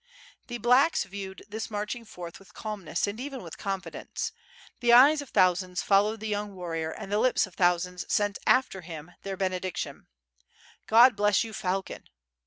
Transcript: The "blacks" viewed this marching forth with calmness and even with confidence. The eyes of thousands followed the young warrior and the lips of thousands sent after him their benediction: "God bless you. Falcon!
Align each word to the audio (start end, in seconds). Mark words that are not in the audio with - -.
The 0.47 0.57
"blacks" 0.57 1.03
viewed 1.03 1.45
this 1.47 1.69
marching 1.69 2.05
forth 2.05 2.39
with 2.39 2.55
calmness 2.55 3.05
and 3.05 3.19
even 3.19 3.43
with 3.43 3.59
confidence. 3.59 4.31
The 4.79 4.91
eyes 4.93 5.21
of 5.21 5.29
thousands 5.29 5.83
followed 5.83 6.21
the 6.21 6.27
young 6.27 6.55
warrior 6.55 6.89
and 6.89 7.11
the 7.11 7.19
lips 7.19 7.45
of 7.45 7.53
thousands 7.53 8.11
sent 8.11 8.39
after 8.47 8.81
him 8.81 9.11
their 9.21 9.37
benediction: 9.37 10.07
"God 10.87 11.15
bless 11.15 11.43
you. 11.43 11.53
Falcon! 11.53 12.05